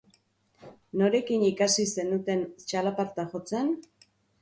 [1.01, 3.75] Norekin ikasi zenuten txalaparta jotzen?